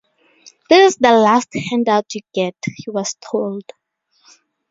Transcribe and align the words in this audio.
"This 0.67 0.93
is 0.93 0.97
the 0.97 1.11
last 1.11 1.53
hand-out 1.53 2.15
you 2.15 2.21
get," 2.33 2.55
he 2.65 2.89
was 2.89 3.13
told. 3.21 3.65